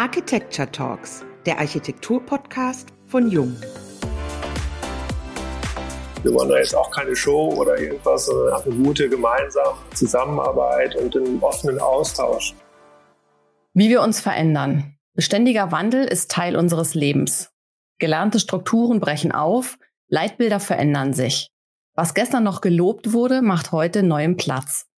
[0.00, 3.54] Architecture Talks, der Architektur-Podcast von Jung.
[6.22, 11.14] Wir wollen da jetzt auch keine Show oder irgendwas, sondern eine gute gemeinsame Zusammenarbeit und
[11.14, 12.54] einen offenen Austausch.
[13.74, 14.96] Wie wir uns verändern.
[15.12, 17.52] Beständiger Wandel ist Teil unseres Lebens.
[17.98, 19.76] Gelernte Strukturen brechen auf,
[20.08, 21.50] Leitbilder verändern sich.
[21.94, 24.89] Was gestern noch gelobt wurde, macht heute neuen Platz.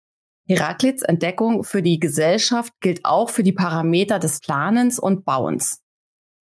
[0.51, 5.81] Heraklits Entdeckung für die Gesellschaft gilt auch für die Parameter des Planens und Bauens.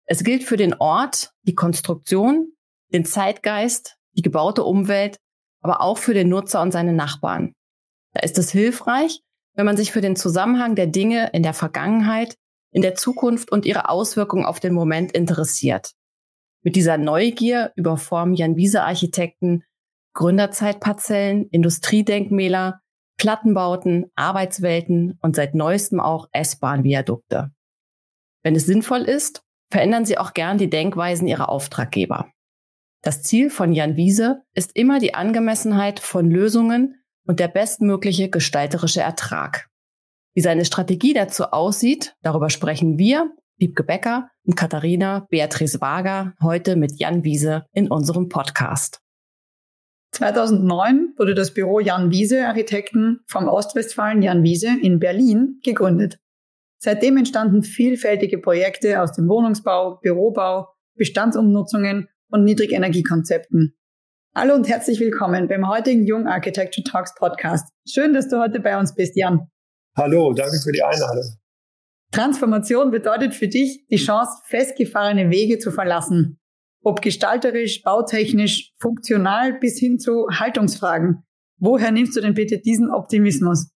[0.05, 2.53] Es gilt für den Ort, die Konstruktion,
[2.93, 5.17] den Zeitgeist, die gebaute Umwelt,
[5.61, 7.53] aber auch für den Nutzer und seine Nachbarn.
[8.13, 9.21] Da ist es hilfreich,
[9.55, 12.35] wenn man sich für den Zusammenhang der Dinge in der Vergangenheit,
[12.71, 15.93] in der Zukunft und ihre Auswirkungen auf den Moment interessiert.
[16.61, 19.63] Mit dieser Neugier überformen Jan Wiese Architekten
[20.13, 22.79] Gründerzeitparzellen, Industriedenkmäler,
[23.17, 27.51] Plattenbauten, Arbeitswelten und seit neuestem auch S-Bahn-Viadukte.
[28.43, 32.31] Wenn es sinnvoll ist, verändern Sie auch gern die Denkweisen Ihrer Auftraggeber.
[33.01, 39.01] Das Ziel von Jan Wiese ist immer die Angemessenheit von Lösungen und der bestmögliche gestalterische
[39.01, 39.69] Ertrag.
[40.33, 46.75] Wie seine Strategie dazu aussieht, darüber sprechen wir, Wiebke Becker und Katharina Beatrice Wager, heute
[46.75, 49.04] mit Jan Wiese in unserem Podcast.
[50.15, 56.19] 2009 wurde das Büro Jan Wiese Architekten vom Ostwestfalen Jan Wiese in Berlin gegründet.
[56.77, 63.75] Seitdem entstanden vielfältige Projekte aus dem Wohnungsbau, Bürobau, Bestandsumnutzungen und Niedrigenergiekonzepten.
[64.33, 67.67] Hallo und herzlich willkommen beim heutigen Jung Architecture Talks Podcast.
[67.85, 69.49] Schön, dass du heute bei uns bist, Jan.
[69.97, 71.35] Hallo, danke für die Einladung.
[72.13, 76.39] Transformation bedeutet für dich die Chance, festgefahrene Wege zu verlassen
[76.85, 81.23] ob gestalterisch, bautechnisch, funktional bis hin zu Haltungsfragen.
[81.57, 83.71] Woher nimmst du denn bitte diesen Optimismus?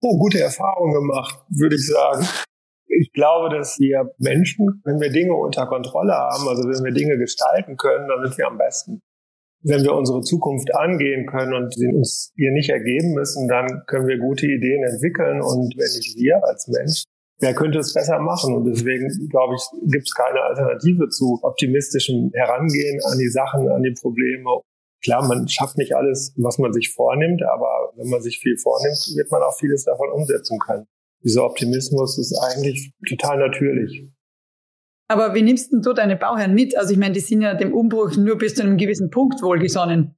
[0.00, 2.24] Oh, gute Erfahrungen gemacht, würde ich sagen.
[2.86, 7.18] Ich glaube, dass wir Menschen, wenn wir Dinge unter Kontrolle haben, also wenn wir Dinge
[7.18, 9.00] gestalten können, dann sind wir am besten.
[9.62, 14.18] Wenn wir unsere Zukunft angehen können und uns ihr nicht ergeben müssen, dann können wir
[14.18, 15.42] gute Ideen entwickeln.
[15.42, 17.02] Und wenn nicht wir als Mensch,
[17.40, 18.54] wer könnte es besser machen?
[18.54, 23.82] Und deswegen, glaube ich, gibt es keine Alternative zu optimistischem Herangehen an die Sachen, an
[23.82, 24.60] die Probleme.
[25.02, 28.98] Klar, man schafft nicht alles, was man sich vornimmt, aber wenn man sich viel vornimmt,
[29.16, 30.86] wird man auch vieles davon umsetzen können.
[31.24, 34.08] Dieser Optimismus ist eigentlich total natürlich.
[35.08, 36.76] Aber wie nimmst denn du deine Bauherren mit?
[36.76, 40.16] Also ich meine, die sind ja dem Umbruch nur bis zu einem gewissen Punkt wohlgesonnen.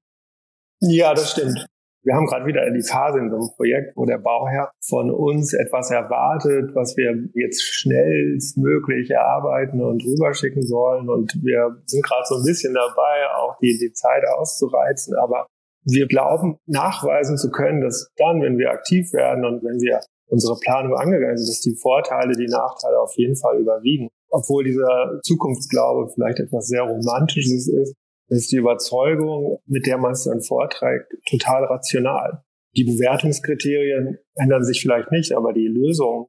[0.80, 1.64] Ja, das stimmt.
[2.02, 5.52] Wir haben gerade wieder die Phase in so einem Projekt, wo der Bauherr von uns
[5.52, 11.10] etwas erwartet, was wir jetzt schnellstmöglich erarbeiten und rüberschicken sollen.
[11.10, 15.14] Und wir sind gerade so ein bisschen dabei, auch die, die Zeit auszureizen.
[15.14, 15.46] Aber
[15.84, 20.00] wir glauben, nachweisen zu können, dass dann, wenn wir aktiv werden und wenn wir
[20.30, 24.08] unsere Planung angegangen sind, dass die Vorteile, die Nachteile auf jeden Fall überwiegen.
[24.30, 27.94] Obwohl dieser Zukunftsglaube vielleicht etwas sehr Romantisches ist,
[28.38, 32.42] ist die Überzeugung, mit der man es dann vorträgt, total rational.
[32.76, 36.28] Die Bewertungskriterien ändern sich vielleicht nicht, aber die Lösung,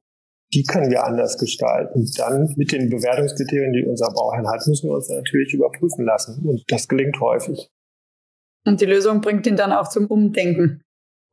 [0.52, 2.00] die können wir anders gestalten.
[2.00, 6.44] Und dann mit den Bewertungskriterien, die unser Bauherr hat, müssen wir uns natürlich überprüfen lassen.
[6.46, 7.68] Und das gelingt häufig.
[8.66, 10.82] Und die Lösung bringt ihn dann auch zum Umdenken.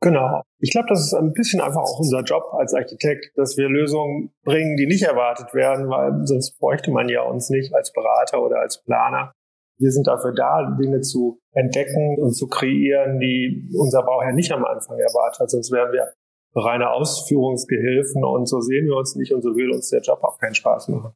[0.00, 0.42] Genau.
[0.58, 4.32] Ich glaube, das ist ein bisschen einfach auch unser Job als Architekt, dass wir Lösungen
[4.44, 8.60] bringen, die nicht erwartet werden, weil sonst bräuchte man ja uns nicht als Berater oder
[8.60, 9.32] als Planer.
[9.80, 14.64] Wir sind dafür da, Dinge zu entdecken und zu kreieren, die unser Bauherr nicht am
[14.64, 15.50] Anfang erwartet.
[15.50, 16.12] Sonst wären wir
[16.54, 20.38] reine Ausführungsgehilfen und so sehen wir uns nicht und so will uns der Job auch
[20.38, 21.14] keinen Spaß machen.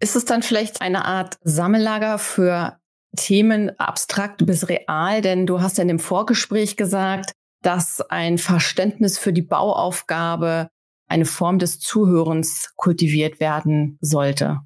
[0.00, 2.78] Ist es dann vielleicht eine Art Sammellager für
[3.16, 5.20] Themen abstrakt bis real?
[5.20, 7.32] Denn du hast ja in dem Vorgespräch gesagt,
[7.62, 10.68] dass ein Verständnis für die Bauaufgabe
[11.08, 14.58] eine Form des Zuhörens kultiviert werden sollte.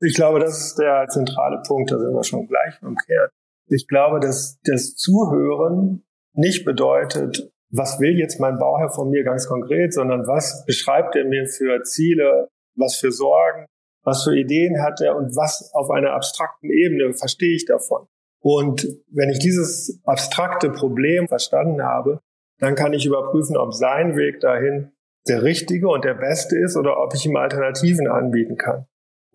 [0.00, 3.30] Ich glaube, das ist der zentrale Punkt, da sind wir schon gleich umkehrt.
[3.68, 9.48] Ich glaube, dass das Zuhören nicht bedeutet, was will jetzt mein Bauherr von mir ganz
[9.48, 13.66] konkret, sondern was beschreibt er mir für Ziele, was für Sorgen,
[14.04, 18.06] was für Ideen hat er und was auf einer abstrakten Ebene verstehe ich davon.
[18.40, 22.20] Und wenn ich dieses abstrakte Problem verstanden habe,
[22.58, 24.92] dann kann ich überprüfen, ob sein Weg dahin
[25.26, 28.86] der richtige und der beste ist oder ob ich ihm Alternativen anbieten kann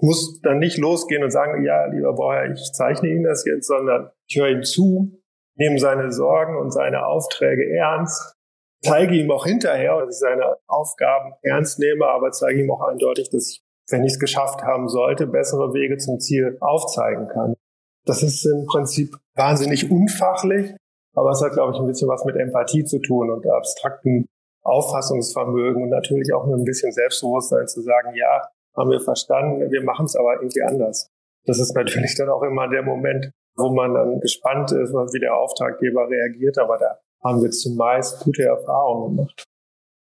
[0.01, 4.09] muss dann nicht losgehen und sagen, ja, lieber Bauherr, ich zeichne Ihnen das jetzt, sondern
[4.27, 5.21] ich höre ihm zu,
[5.55, 8.35] nehme seine Sorgen und seine Aufträge ernst,
[8.83, 13.29] zeige ihm auch hinterher, dass ich seine Aufgaben ernst nehme, aber zeige ihm auch eindeutig,
[13.29, 17.53] dass ich, wenn ich es geschafft haben sollte, bessere Wege zum Ziel aufzeigen kann.
[18.05, 20.75] Das ist im Prinzip wahnsinnig unfachlich,
[21.13, 24.25] aber es hat, glaube ich, ein bisschen was mit Empathie zu tun und abstrakten
[24.63, 28.41] Auffassungsvermögen und natürlich auch mit ein bisschen Selbstbewusstsein zu sagen, ja,
[28.75, 31.09] haben wir verstanden, wir machen es aber irgendwie anders.
[31.45, 35.35] Das ist natürlich dann auch immer der Moment, wo man dann gespannt ist, wie der
[35.35, 39.43] Auftraggeber reagiert, aber da haben wir zumeist gute Erfahrungen gemacht.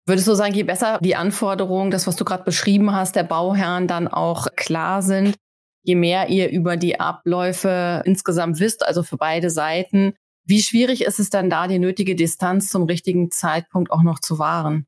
[0.05, 3.87] Würdest du sagen, je besser die Anforderungen, das, was du gerade beschrieben hast, der Bauherren
[3.87, 5.35] dann auch klar sind,
[5.83, 10.13] je mehr ihr über die Abläufe insgesamt wisst, also für beide Seiten,
[10.45, 14.39] wie schwierig ist es dann da, die nötige Distanz zum richtigen Zeitpunkt auch noch zu
[14.39, 14.87] wahren?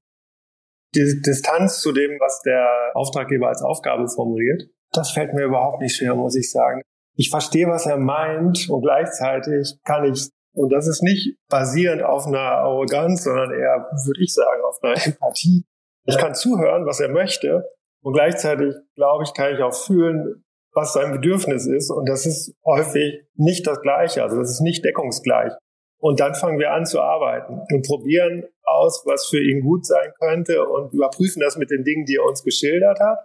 [0.95, 5.95] Die Distanz zu dem, was der Auftraggeber als Aufgabe formuliert, das fällt mir überhaupt nicht
[5.95, 6.81] schwer, muss ich sagen.
[7.15, 12.27] Ich verstehe, was er meint und gleichzeitig kann ich, und das ist nicht basierend auf
[12.27, 15.63] einer Arroganz, sondern eher, würde ich sagen, auf einer Empathie.
[16.05, 17.63] Ich kann zuhören, was er möchte
[18.01, 21.91] und gleichzeitig, glaube ich, kann ich auch fühlen, was sein Bedürfnis ist.
[21.91, 24.23] Und das ist häufig nicht das Gleiche.
[24.23, 25.53] Also das ist nicht deckungsgleich.
[25.99, 30.11] Und dann fangen wir an zu arbeiten und probieren aus, was für ihn gut sein
[30.19, 33.19] könnte und überprüfen das mit den Dingen, die er uns geschildert hat.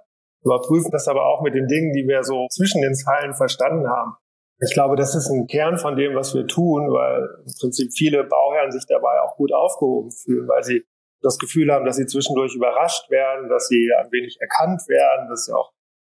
[0.44, 4.16] Überprüfen das aber auch mit den Dingen, die wir so zwischen den Zeilen verstanden haben.
[4.60, 8.24] Ich glaube, das ist ein Kern von dem, was wir tun, weil im Prinzip viele
[8.24, 10.84] Bauherren sich dabei auch gut aufgehoben fühlen, weil sie
[11.20, 15.50] das Gefühl haben, dass sie zwischendurch überrascht werden, dass sie ein wenig erkannt werden, dass
[15.50, 15.72] auch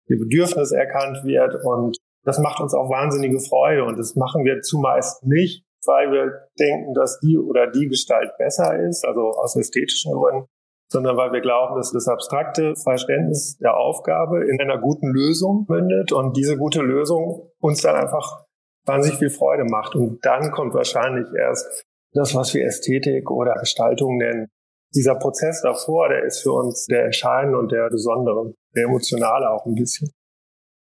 [0.08, 1.56] ihr Bedürfnis erkannt wird.
[1.64, 3.84] Und das macht uns auch wahnsinnige Freude.
[3.84, 8.78] Und das machen wir zumeist nicht, weil wir denken, dass die oder die Gestalt besser
[8.88, 10.48] ist, also aus ästhetischen Gründen,
[10.92, 16.12] sondern weil wir glauben, dass das abstrakte Verständnis der Aufgabe in einer guten Lösung mündet
[16.12, 18.46] und diese gute Lösung uns dann einfach
[18.86, 19.96] wahnsinnig viel Freude macht.
[19.96, 24.48] Und dann kommt wahrscheinlich erst das, was wir Ästhetik oder Gestaltung nennen.
[24.94, 29.66] Dieser Prozess davor, der ist für uns der entscheidende und der besondere der emotionale auch
[29.66, 30.12] ein bisschen.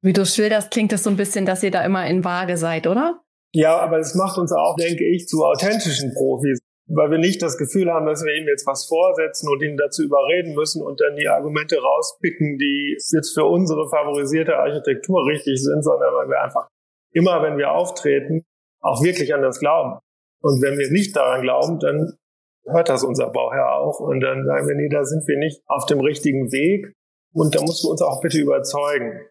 [0.02, 2.88] Wie du schilderst, klingt das so ein bisschen, dass ihr da immer in Waage seid,
[2.88, 3.23] oder?
[3.54, 7.58] Ja, aber es macht uns auch, denke ich, zu authentischen Profis, weil wir nicht das
[7.58, 11.16] Gefühl haben, dass wir ihm jetzt was vorsetzen und ihn dazu überreden müssen und dann
[11.16, 16.68] die Argumente rauspicken, die jetzt für unsere favorisierte Architektur richtig sind, sondern weil wir einfach
[17.14, 18.44] immer, wenn wir auftreten,
[18.82, 20.00] auch wirklich an das glauben.
[20.42, 22.18] Und wenn wir nicht daran glauben, dann
[22.66, 25.86] hört das unser Bauherr auch und dann sagen wir, nee, da sind wir nicht auf
[25.86, 26.94] dem richtigen Weg
[27.34, 29.22] und da musst du uns auch bitte überzeugen.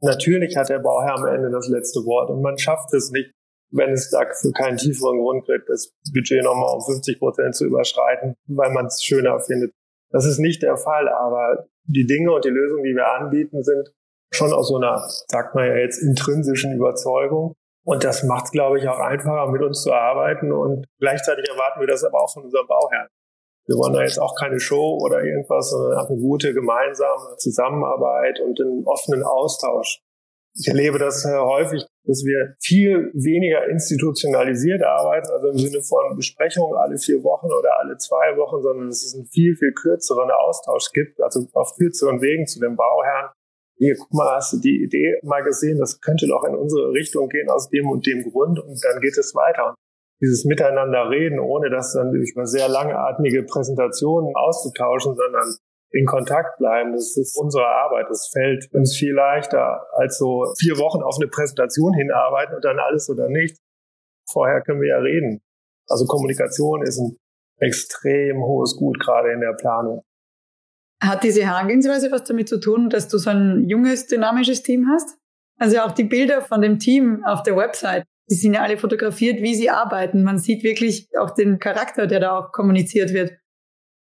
[0.00, 3.32] Natürlich hat der Bauherr am Ende das letzte Wort und man schafft es nicht,
[3.72, 8.34] wenn es dafür keinen tieferen Grund gibt, das Budget nochmal um 50 Prozent zu überschreiten,
[8.46, 9.72] weil man es schöner findet.
[10.10, 13.92] Das ist nicht der Fall, aber die Dinge und die Lösungen, die wir anbieten, sind
[14.30, 17.54] schon aus so einer, sagt man ja jetzt, intrinsischen Überzeugung.
[17.84, 20.52] Und das macht es, glaube ich, auch einfacher, mit uns zu arbeiten.
[20.52, 23.08] Und gleichzeitig erwarten wir das aber auch von unserem Bauherrn.
[23.66, 28.60] Wir wollen da jetzt auch keine Show oder irgendwas, sondern eine gute gemeinsame Zusammenarbeit und
[28.60, 30.01] einen offenen Austausch.
[30.54, 36.76] Ich erlebe das häufig, dass wir viel weniger institutionalisiert arbeiten, also im Sinne von Besprechungen
[36.76, 40.92] alle vier Wochen oder alle zwei Wochen, sondern dass es einen viel, viel kürzeren Austausch
[40.92, 43.30] gibt, also auf kürzeren Wegen zu dem Bauherrn.
[43.78, 47.28] Hier, guck mal, hast du die Idee mal gesehen, das könnte doch in unsere Richtung
[47.28, 49.74] gehen aus dem und dem Grund und dann geht es weiter
[50.22, 55.56] dieses Miteinander reden, ohne das dann über sehr langatmige Präsentationen auszutauschen, sondern
[55.92, 56.92] in Kontakt bleiben.
[56.92, 58.06] Das ist unsere Arbeit.
[58.08, 62.78] Das fällt uns viel leichter, als so vier Wochen auf eine Präsentation hinarbeiten und dann
[62.78, 63.58] alles oder nichts.
[64.30, 65.42] Vorher können wir ja reden.
[65.88, 67.16] Also Kommunikation ist ein
[67.58, 70.02] extrem hohes Gut, gerade in der Planung.
[71.02, 75.18] Hat diese Herangehensweise was damit zu tun, dass du so ein junges, dynamisches Team hast?
[75.58, 79.42] Also auch die Bilder von dem Team auf der Website, die sind ja alle fotografiert,
[79.42, 80.22] wie sie arbeiten.
[80.22, 83.32] Man sieht wirklich auch den Charakter, der da auch kommuniziert wird.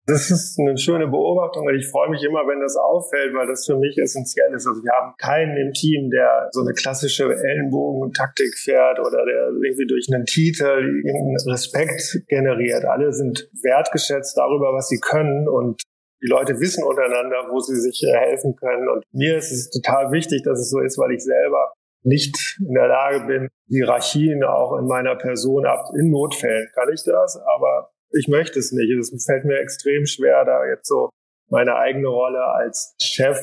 [0.07, 3.65] Das ist eine schöne Beobachtung und ich freue mich immer, wenn das auffällt, weil das
[3.65, 4.67] für mich essentiell ist.
[4.67, 9.87] Also wir haben keinen im Team, der so eine klassische Ellenbogen-Taktik fährt oder der irgendwie
[9.87, 11.01] durch einen Titel
[11.49, 12.85] Respekt generiert.
[12.85, 15.81] Alle sind wertgeschätzt darüber, was sie können und
[16.21, 18.87] die Leute wissen untereinander, wo sie sich helfen können.
[18.87, 22.73] Und mir ist es total wichtig, dass es so ist, weil ich selber nicht in
[22.73, 25.89] der Lage bin, Hierarchien auch in meiner Person ab.
[25.97, 28.91] In Notfällen kann ich das, aber ich möchte es nicht.
[28.91, 31.09] Es fällt mir extrem schwer, da jetzt so
[31.49, 33.39] meine eigene Rolle als Chef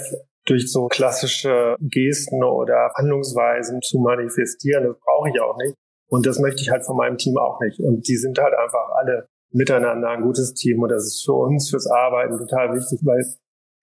[0.47, 4.85] durch so klassische Gesten oder Handlungsweisen zu manifestieren.
[4.85, 5.75] Das brauche ich auch nicht.
[6.09, 7.79] Und das möchte ich halt von meinem Team auch nicht.
[7.81, 10.83] Und die sind halt einfach alle miteinander ein gutes Team.
[10.83, 13.25] Und das ist für uns, fürs Arbeiten total wichtig, weil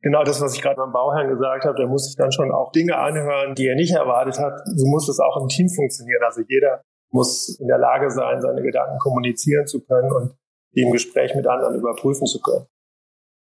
[0.01, 2.71] genau das, was ich gerade beim Bauherrn gesagt habe, der muss sich dann schon auch
[2.71, 4.59] Dinge anhören, die er nicht erwartet hat.
[4.65, 6.23] So muss es auch im Team funktionieren.
[6.23, 6.81] Also jeder
[7.11, 10.33] muss in der Lage sein, seine Gedanken kommunizieren zu können und
[10.75, 12.65] die im Gespräch mit anderen überprüfen zu können.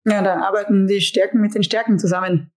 [0.07, 2.53] Ja, dann arbeiten die Stärken mit den Stärken zusammen.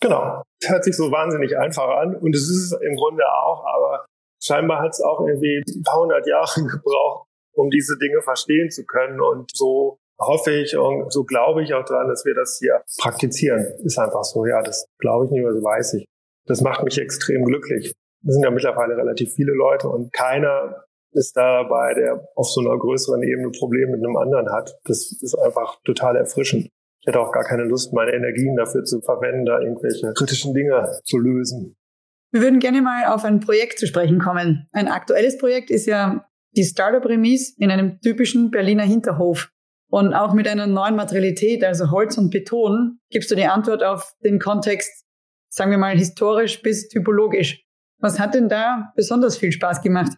[0.00, 0.42] Genau.
[0.60, 4.06] Das hört sich so wahnsinnig einfach an und es ist es im Grunde auch, aber
[4.42, 8.84] scheinbar hat es auch irgendwie ein paar hundert Jahre gebraucht, um diese Dinge verstehen zu
[8.84, 12.82] können und so hoffe ich und so glaube ich auch daran, dass wir das hier
[12.98, 13.64] praktizieren.
[13.84, 16.06] Ist einfach so, ja, das glaube ich nicht, aber das weiß ich.
[16.46, 17.94] Das macht mich extrem glücklich.
[18.26, 22.60] Es sind ja mittlerweile relativ viele Leute und keiner ist da dabei, der auf so
[22.60, 24.76] einer größeren Ebene Probleme mit einem anderen hat.
[24.84, 26.68] Das ist einfach total erfrischend.
[27.00, 31.00] Ich hätte auch gar keine Lust, meine Energien dafür zu verwenden, da irgendwelche kritischen Dinge
[31.04, 31.76] zu lösen.
[32.32, 34.66] Wir würden gerne mal auf ein Projekt zu sprechen kommen.
[34.72, 39.50] Ein aktuelles Projekt ist ja die Startup Remise in einem typischen Berliner Hinterhof.
[39.90, 44.14] Und auch mit einer neuen Materialität, also Holz und Beton, gibst du die Antwort auf
[44.24, 45.04] den Kontext,
[45.48, 47.64] sagen wir mal, historisch bis typologisch.
[48.00, 50.12] Was hat denn da besonders viel Spaß gemacht?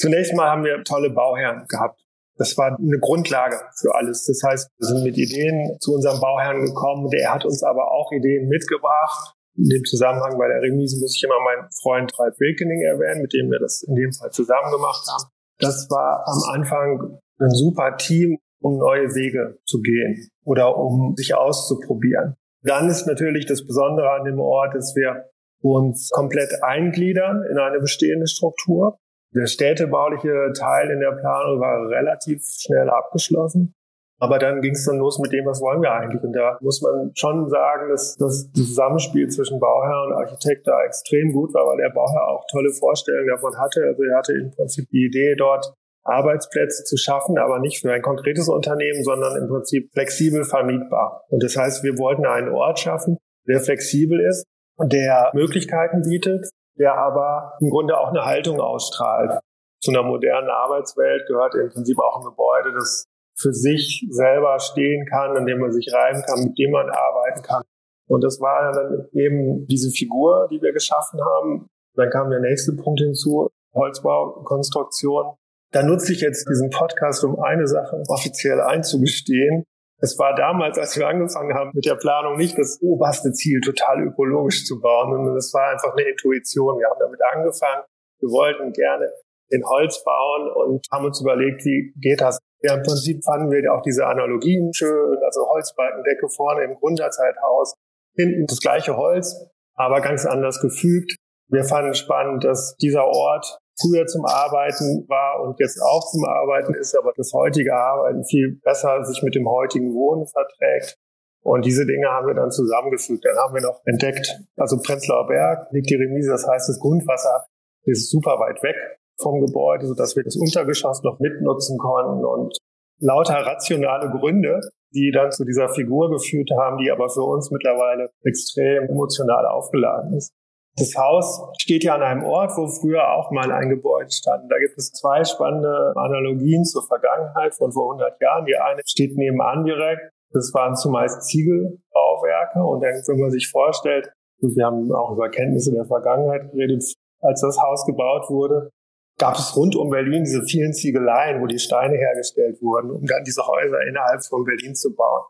[0.00, 2.00] Zunächst mal haben wir tolle Bauherren gehabt.
[2.36, 4.24] Das war eine Grundlage für alles.
[4.24, 7.10] Das heißt, wir sind mit Ideen zu unserem Bauherrn gekommen.
[7.10, 9.34] Der hat uns aber auch Ideen mitgebracht.
[9.58, 13.34] In dem Zusammenhang bei der Remise muss ich immer meinen Freund Ralf Wilkening erwähnen, mit
[13.34, 15.28] dem wir das in dem Fall zusammen gemacht haben.
[15.58, 21.34] Das war am Anfang ein super Team, um neue Wege zu gehen oder um sich
[21.34, 22.36] auszuprobieren.
[22.62, 25.26] Dann ist natürlich das Besondere an dem Ort, dass wir
[25.60, 28.98] uns komplett eingliedern in eine bestehende Struktur.
[29.34, 33.74] Der städtebauliche Teil in der Planung war relativ schnell abgeschlossen.
[34.22, 36.22] Aber dann ging es dann los mit dem, was wollen wir eigentlich?
[36.22, 41.32] Und da muss man schon sagen, dass das Zusammenspiel zwischen Bauherr und Architekt da extrem
[41.32, 43.82] gut war, weil der Bauherr auch tolle Vorstellungen davon hatte.
[43.82, 45.72] Also er hatte im Prinzip die Idee, dort
[46.04, 51.24] Arbeitsplätze zu schaffen, aber nicht für ein konkretes Unternehmen, sondern im Prinzip flexibel vermietbar.
[51.28, 54.44] Und das heißt, wir wollten einen Ort schaffen, der flexibel ist
[54.76, 56.48] und der Möglichkeiten bietet,
[56.80, 59.38] der aber im Grunde auch eine Haltung ausstrahlt.
[59.82, 63.04] Zu einer modernen Arbeitswelt gehört im Prinzip auch ein Gebäude, das
[63.38, 67.42] für sich selber stehen kann, in dem man sich reiben kann, mit dem man arbeiten
[67.42, 67.62] kann.
[68.08, 71.68] Und das war dann eben diese Figur, die wir geschaffen haben.
[71.94, 75.36] Dann kam der nächste Punkt hinzu, Holzbaukonstruktion.
[75.72, 79.64] Da nutze ich jetzt diesen Podcast, um eine Sache offiziell einzugestehen.
[80.02, 84.02] Es war damals, als wir angefangen haben mit der Planung, nicht das oberste Ziel, total
[84.02, 86.78] ökologisch zu bauen, sondern es war einfach eine Intuition.
[86.78, 87.84] Wir haben damit angefangen.
[88.20, 89.12] Wir wollten gerne
[89.50, 92.38] in Holz bauen und haben uns überlegt, wie geht das?
[92.62, 97.74] Ja, im Prinzip fanden wir auch diese Analogien schön, also Holzbalkendecke vorne im Grunderzeithaus,
[98.14, 101.16] hinten das gleiche Holz, aber ganz anders gefügt.
[101.48, 106.74] Wir fanden spannend, dass dieser Ort früher zum Arbeiten war und jetzt auch zum Arbeiten
[106.74, 110.98] ist, aber das heutige Arbeiten viel besser sich mit dem heutigen Wohnen verträgt.
[111.42, 113.24] Und diese Dinge haben wir dann zusammengefügt.
[113.24, 117.46] Dann haben wir noch entdeckt, also Prenzlauer Berg liegt die Remise, das heißt, das Grundwasser
[117.84, 118.76] ist super weit weg
[119.20, 122.56] vom Gebäude, sodass wir das Untergeschoss noch mitnutzen konnten und
[123.00, 124.60] lauter rationale Gründe,
[124.92, 130.14] die dann zu dieser Figur geführt haben, die aber für uns mittlerweile extrem emotional aufgeladen
[130.16, 130.32] ist.
[130.76, 134.50] Das Haus steht ja an einem Ort, wo früher auch mal ein Gebäude stand.
[134.50, 138.46] Da gibt es zwei spannende Analogien zur Vergangenheit von vor 100 Jahren.
[138.46, 140.12] Die eine steht nebenan direkt.
[140.32, 142.62] Das waren zumeist Ziegelbauwerke.
[142.62, 144.10] Und dann, wenn man sich vorstellt,
[144.40, 146.82] wir haben auch über Kenntnisse der Vergangenheit geredet,
[147.20, 148.70] als das Haus gebaut wurde,
[149.18, 153.22] gab es rund um Berlin diese vielen Ziegeleien, wo die Steine hergestellt wurden, um dann
[153.24, 155.24] diese Häuser innerhalb von Berlin zu bauen.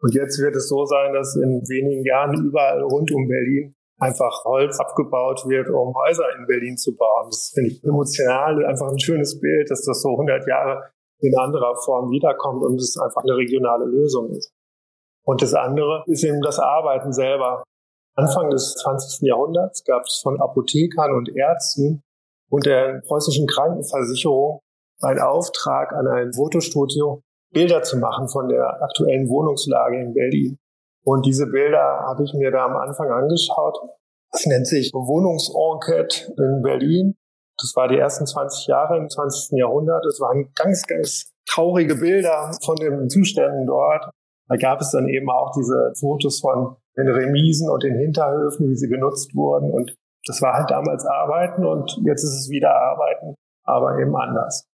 [0.00, 4.44] Und jetzt wird es so sein, dass in wenigen Jahren überall rund um Berlin einfach
[4.44, 7.28] Holz abgebaut wird, um Häuser in Berlin zu bauen.
[7.30, 11.76] Das finde ich emotional einfach ein schönes Bild, dass das so 100 Jahre in anderer
[11.84, 14.52] Form wiederkommt und es einfach eine regionale Lösung ist.
[15.24, 17.62] Und das andere ist eben das Arbeiten selber.
[18.16, 19.26] Anfang des 20.
[19.26, 22.02] Jahrhunderts gab es von Apothekern und Ärzten
[22.50, 24.60] und der preußischen Krankenversicherung
[25.00, 27.22] einen Auftrag an ein Fotostudio,
[27.52, 30.58] Bilder zu machen von der aktuellen Wohnungslage in Berlin.
[31.04, 33.78] Und diese Bilder habe ich mir da am Anfang angeschaut.
[34.32, 37.14] Das nennt sich Wohnungsenquete in Berlin.
[37.58, 39.58] Das war die ersten 20 Jahre im 20.
[39.58, 40.04] Jahrhundert.
[40.06, 44.10] Es waren ganz, ganz traurige Bilder von den Zuständen dort.
[44.48, 48.76] Da gab es dann eben auch diese Fotos von den Remisen und den Hinterhöfen, wie
[48.76, 49.70] sie genutzt wurden.
[49.70, 49.94] Und
[50.26, 53.34] das war halt damals Arbeiten und jetzt ist es wieder Arbeiten,
[53.64, 54.66] aber eben anders.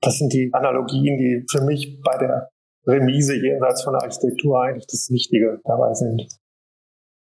[0.00, 2.48] Das sind die Analogien, die für mich bei der
[2.86, 6.26] Remise jenseits von der Architektur eigentlich das Wichtige dabei sind.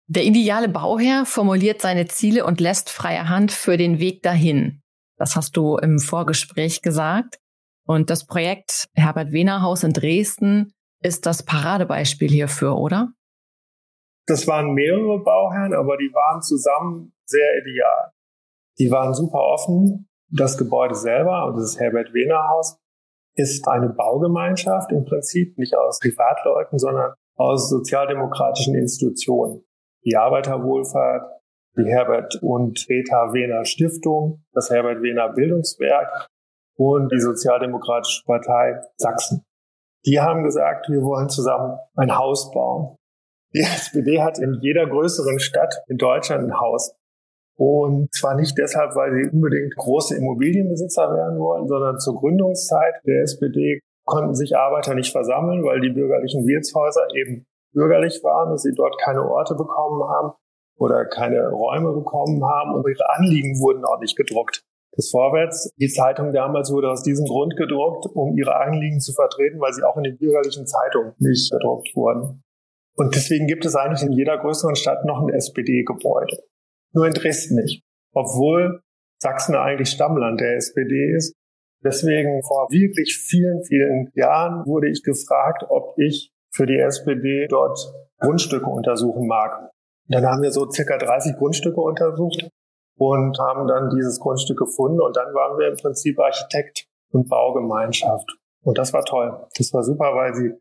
[0.10, 4.82] Der ideale Bauherr formuliert seine Ziele und lässt freie Hand für den Weg dahin.
[5.18, 7.40] Das hast du im Vorgespräch gesagt.
[7.86, 13.12] Und das Projekt Herbert Wehner Haus in Dresden ist das Paradebeispiel hierfür, oder?
[14.28, 18.12] Das waren mehrere Bauherren, aber die waren zusammen sehr ideal.
[18.78, 20.10] Die waren super offen.
[20.30, 22.78] Das Gebäude selber, und das Herbert Wehner Haus,
[23.38, 29.64] ist eine Baugemeinschaft im Prinzip, nicht aus Privatleuten, sondern aus sozialdemokratischen Institutionen.
[30.04, 31.24] Die Arbeiterwohlfahrt,
[31.78, 36.28] die Herbert und Rita Wehner Stiftung, das Herbert Wehner Bildungswerk
[36.76, 39.44] und die Sozialdemokratische Partei Sachsen.
[40.06, 42.96] Die haben gesagt, wir wollen zusammen ein Haus bauen.
[43.54, 46.96] Die SPD hat in jeder größeren Stadt in Deutschland ein Haus.
[47.58, 53.24] Und zwar nicht deshalb, weil sie unbedingt große Immobilienbesitzer werden wollen, sondern zur Gründungszeit der
[53.24, 58.74] SPD konnten sich Arbeiter nicht versammeln, weil die bürgerlichen Wirtshäuser eben bürgerlich waren, dass sie
[58.76, 60.34] dort keine Orte bekommen haben
[60.78, 64.64] oder keine Räume bekommen haben und ihre Anliegen wurden auch nicht gedruckt.
[64.96, 69.60] Das Vorwärts, die Zeitung damals wurde aus diesem Grund gedruckt, um ihre Anliegen zu vertreten,
[69.60, 72.44] weil sie auch in den bürgerlichen Zeitungen nicht gedruckt wurden.
[72.96, 76.38] Und deswegen gibt es eigentlich in jeder größeren Stadt noch ein SPD-Gebäude.
[76.94, 77.84] Nur in Dresden nicht.
[78.14, 78.82] Obwohl
[79.20, 81.36] Sachsen eigentlich Stammland der SPD ist.
[81.84, 87.80] Deswegen vor wirklich vielen, vielen Jahren wurde ich gefragt, ob ich für die SPD dort
[88.20, 89.72] Grundstücke untersuchen mag.
[90.08, 92.50] Dann haben wir so circa 30 Grundstücke untersucht
[92.98, 98.38] und haben dann dieses Grundstück gefunden und dann waren wir im Prinzip Architekt und Baugemeinschaft.
[98.64, 99.48] Und das war toll.
[99.56, 100.54] Das war super, weil sie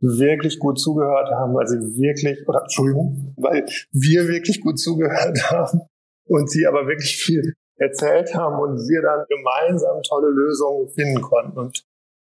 [0.00, 5.80] wirklich gut zugehört haben, weil sie wirklich, oder Entschuldigung, weil wir wirklich gut zugehört haben
[6.26, 11.58] und sie aber wirklich viel erzählt haben und wir dann gemeinsam tolle Lösungen finden konnten.
[11.58, 11.84] Und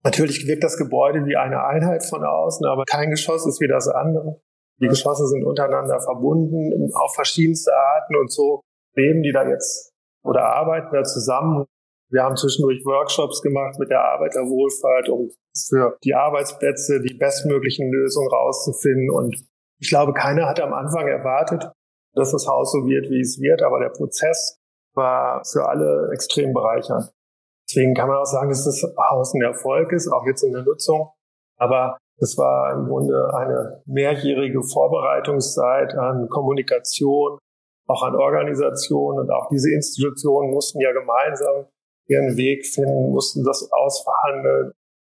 [0.04, 3.88] natürlich wirkt das Gebäude wie eine Einheit von außen, aber kein Geschoss ist wie das
[3.88, 4.42] andere.
[4.82, 8.62] Die Geschosse sind untereinander verbunden auf verschiedenste Arten und so
[8.96, 9.92] leben die da jetzt
[10.24, 11.66] oder arbeiten da zusammen
[12.14, 18.30] wir haben zwischendurch Workshops gemacht mit der Arbeiterwohlfahrt, um für die Arbeitsplätze die bestmöglichen Lösungen
[18.30, 19.10] rauszufinden.
[19.10, 19.36] Und
[19.80, 21.72] ich glaube, keiner hat am Anfang erwartet,
[22.14, 23.64] dass das Haus so wird, wie es wird.
[23.64, 24.60] Aber der Prozess
[24.94, 27.12] war für alle extrem bereichernd.
[27.68, 30.62] Deswegen kann man auch sagen, dass das Haus ein Erfolg ist, auch jetzt in der
[30.62, 31.10] Nutzung.
[31.58, 37.40] Aber es war im Grunde eine mehrjährige Vorbereitungszeit an Kommunikation,
[37.88, 41.66] auch an Organisation und auch diese Institutionen mussten ja gemeinsam
[42.08, 44.72] ihren Weg finden, mussten das ausverhandeln.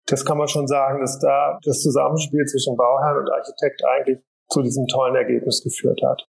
[0.06, 4.18] Das kann man schon sagen, dass da das Zusammenspiel zwischen Bauherrn und Architekt eigentlich
[4.50, 6.26] zu diesem tollen Ergebnis geführt hat.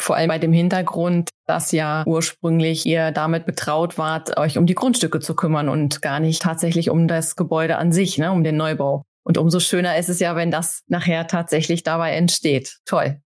[0.00, 4.74] Vor allem bei dem Hintergrund, dass ja ursprünglich ihr damit betraut wart, euch um die
[4.74, 8.56] Grundstücke zu kümmern und gar nicht tatsächlich um das Gebäude an sich, ne, um den
[8.56, 9.04] Neubau.
[9.24, 12.78] Und umso schöner ist es ja, wenn das nachher tatsächlich dabei entsteht.
[12.84, 13.20] Toll.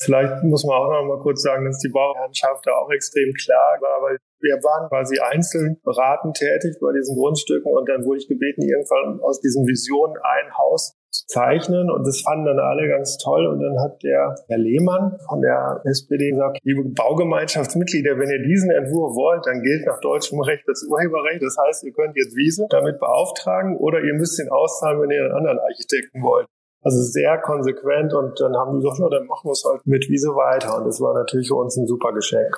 [0.00, 3.78] Vielleicht muss man auch noch mal kurz sagen, dass die Bauherrschaft da auch extrem klar
[3.80, 8.28] war, weil wir waren quasi einzeln beratend tätig bei diesen Grundstücken und dann wurde ich
[8.28, 13.16] gebeten, irgendwann aus diesen Visionen ein Haus zu zeichnen und das fanden dann alle ganz
[13.18, 18.42] toll und dann hat der Herr Lehmann von der SPD gesagt, liebe Baugemeinschaftsmitglieder, wenn ihr
[18.42, 21.42] diesen Entwurf wollt, dann gilt nach deutschem Recht das Urheberrecht.
[21.42, 25.24] Das heißt, ihr könnt jetzt Wiese damit beauftragen oder ihr müsst ihn auszahlen, wenn ihr
[25.24, 26.46] einen anderen Architekten wollt.
[26.82, 30.08] Also sehr konsequent und dann haben die gesagt, ja, dann machen wir es halt mit
[30.08, 32.56] Wiese weiter und das war natürlich für uns ein super Geschenk.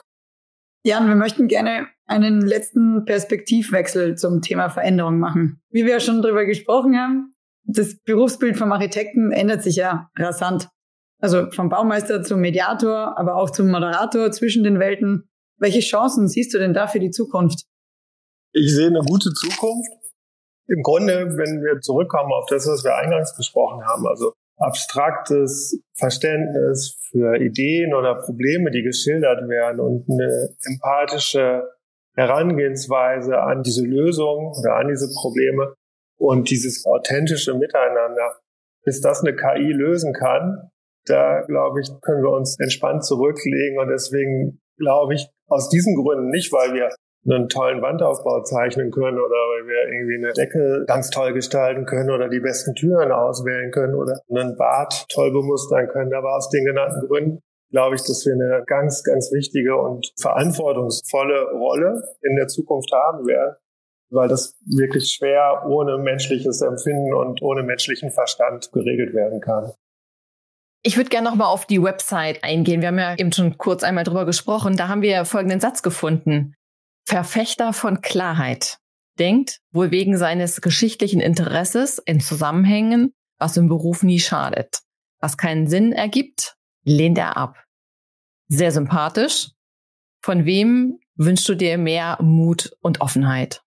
[0.82, 5.60] Jan, wir möchten gerne einen letzten Perspektivwechsel zum Thema Veränderung machen.
[5.70, 10.68] Wie wir ja schon darüber gesprochen haben, das Berufsbild vom Architekten ändert sich ja rasant.
[11.20, 15.28] Also vom Baumeister zum Mediator, aber auch zum Moderator zwischen den Welten.
[15.58, 17.66] Welche Chancen siehst du denn da für die Zukunft?
[18.52, 19.92] Ich sehe eine gute Zukunft.
[20.66, 26.98] Im Grunde, wenn wir zurückkommen auf das, was wir eingangs besprochen haben, also abstraktes Verständnis
[27.10, 31.64] für Ideen oder Probleme, die geschildert werden und eine empathische
[32.14, 35.74] Herangehensweise an diese Lösung oder an diese Probleme
[36.18, 38.36] und dieses authentische Miteinander,
[38.84, 40.70] bis das eine KI lösen kann,
[41.06, 43.78] da glaube ich, können wir uns entspannt zurücklegen.
[43.78, 46.90] Und deswegen glaube ich aus diesen Gründen nicht, weil wir
[47.24, 52.10] einen tollen Wandaufbau zeichnen können oder weil wir irgendwie eine Decke ganz toll gestalten können
[52.10, 56.14] oder die besten Türen auswählen können oder einen Bad toll bemustern können.
[56.14, 61.52] Aber aus den genannten Gründen glaube ich, dass wir eine ganz, ganz wichtige und verantwortungsvolle
[61.52, 63.56] Rolle in der Zukunft haben werden,
[64.10, 69.72] weil das wirklich schwer ohne menschliches Empfinden und ohne menschlichen Verstand geregelt werden kann.
[70.82, 72.80] Ich würde gerne noch mal auf die Website eingehen.
[72.80, 74.78] Wir haben ja eben schon kurz einmal drüber gesprochen.
[74.78, 76.54] Da haben wir folgenden Satz gefunden.
[77.10, 78.78] Verfechter von Klarheit
[79.18, 84.82] denkt, wohl wegen seines geschichtlichen Interesses in Zusammenhängen, was im Beruf nie schadet.
[85.18, 87.56] Was keinen Sinn ergibt, lehnt er ab.
[88.46, 89.48] Sehr sympathisch.
[90.22, 93.60] Von wem wünschst du dir mehr Mut und Offenheit?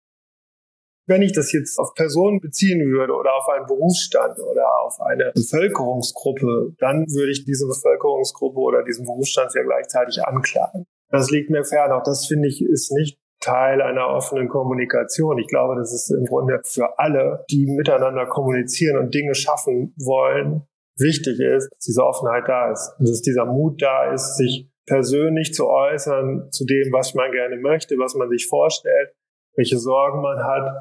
[1.06, 5.32] Wenn ich das jetzt auf Personen beziehen würde oder auf einen Berufsstand oder auf eine
[5.34, 10.86] Bevölkerungsgruppe, dann würde ich diese Bevölkerungsgruppe oder diesen Berufsstand ja gleichzeitig anklagen.
[11.10, 11.92] Das liegt mir fern.
[11.92, 15.38] Auch das finde ich ist nicht Teil einer offenen Kommunikation.
[15.38, 20.66] Ich glaube, das ist im Grunde für alle, die miteinander kommunizieren und Dinge schaffen wollen,
[20.96, 22.94] wichtig ist, dass diese Offenheit da ist.
[22.98, 27.96] Dass dieser Mut da ist, sich persönlich zu äußern zu dem, was man gerne möchte,
[27.98, 29.12] was man sich vorstellt,
[29.56, 30.74] welche Sorgen man hat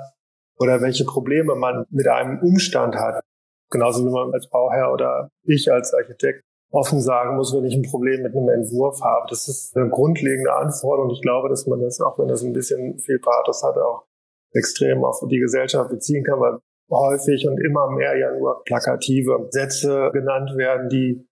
[0.58, 3.24] oder welche Probleme man mit einem Umstand hat.
[3.72, 7.84] Genauso wie man als Bauherr oder ich als Architekt offen sagen muss, wenn ich ein
[7.84, 9.28] Problem mit einem Entwurf habe.
[9.30, 11.12] Das ist eine grundlegende Anforderung.
[11.12, 14.06] Ich glaube, dass man das, auch wenn das ein bisschen viel Pathos hat, auch
[14.54, 16.60] extrem auf die Gesellschaft beziehen kann, weil
[16.92, 21.28] häufig und immer mehr ja nur plakative Sätze genannt werden, die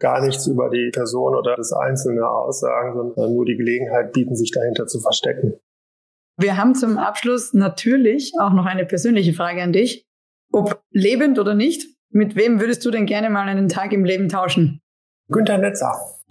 [0.00, 4.52] gar nichts über die Person oder das Einzelne aussagen, sondern nur die Gelegenheit bieten, sich
[4.52, 5.54] dahinter zu verstecken.
[6.36, 10.06] Wir haben zum Abschluss natürlich auch noch eine persönliche Frage an dich.
[10.52, 14.28] Ob lebend oder nicht, mit wem würdest du denn gerne mal einen Tag im Leben
[14.28, 14.80] tauschen?
[15.28, 15.92] Günter Netzer.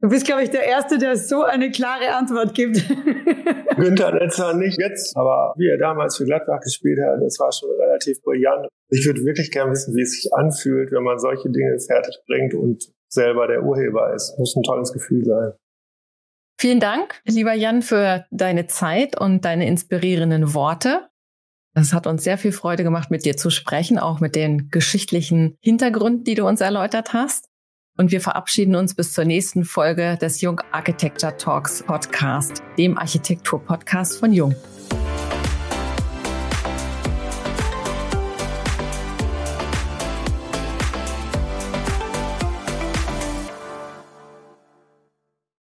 [0.00, 2.76] du bist, glaube ich, der Erste, der so eine klare Antwort gibt.
[3.76, 7.70] Günter Netzer nicht jetzt, aber wie er damals für Gladbach gespielt hat, das war schon
[7.80, 8.68] relativ brillant.
[8.90, 12.54] Ich würde wirklich gerne wissen, wie es sich anfühlt, wenn man solche Dinge fertig bringt
[12.54, 14.38] und selber der Urheber ist.
[14.38, 15.52] Muss ein tolles Gefühl sein.
[16.60, 21.08] Vielen Dank, lieber Jan, für deine Zeit und deine inspirierenden Worte.
[21.76, 25.56] Es hat uns sehr viel Freude gemacht, mit dir zu sprechen, auch mit den geschichtlichen
[25.60, 27.46] Hintergründen, die du uns erläutert hast.
[27.96, 34.18] Und wir verabschieden uns bis zur nächsten Folge des Jung Architecture Talks Podcast, dem Architektur-Podcast
[34.18, 34.54] von Jung.